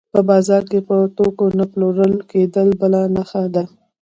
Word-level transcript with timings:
په 0.13 0.19
بازار 0.29 0.63
کې 0.71 0.79
د 0.87 0.89
توکو 1.17 1.45
نه 1.59 1.65
پلورل 1.71 2.13
کېدل 2.31 2.67
بله 2.81 2.99
نښه 3.15 3.43
ده 3.55 3.63